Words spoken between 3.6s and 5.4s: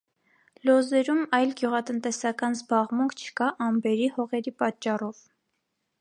անբերրի հողերի պատճառով։